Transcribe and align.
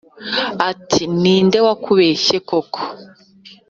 ati 0.69 1.01
ninde 1.21 1.57
wakubeshye 1.65 2.37
koko? 2.49 2.79